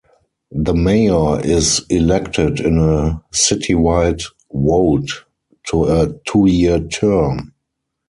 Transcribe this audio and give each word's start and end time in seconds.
The 0.55 0.73
mayor 0.73 1.39
is 1.45 1.85
elected 1.91 2.59
in 2.59 2.79
a 2.79 3.21
citywide 3.31 4.23
vote 4.51 5.25
to 5.67 5.83
a 5.85 6.11
two-year 6.27 6.79
term. 6.87 7.53